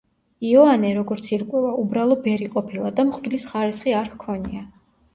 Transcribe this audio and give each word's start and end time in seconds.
იოანე, 0.51 0.89
როგორც 0.99 1.29
ირკვევა, 1.35 1.75
უბრალო 1.83 2.19
ბერი 2.25 2.51
ყოფილა 2.57 2.95
და 3.01 3.09
მღვდლის 3.13 3.49
ხარისხი 3.55 3.99
არ 4.03 4.15
ჰქონია. 4.19 4.69